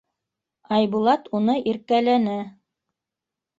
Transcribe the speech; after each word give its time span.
Айбулат 0.77 1.29
уны 1.41 1.55
иркәләне. 1.73 2.41